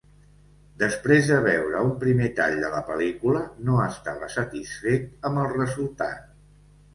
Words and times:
Després 0.83 1.27
de 1.31 1.35
veure 1.47 1.81
un 1.87 1.91
primer 2.03 2.29
tall 2.39 2.57
de 2.63 2.71
la 2.77 2.79
pel·lícula, 2.87 3.43
no 3.69 3.77
estava 3.85 4.31
satisfet 4.37 5.29
amb 5.31 5.43
el 5.45 5.53
resultat. 5.61 6.27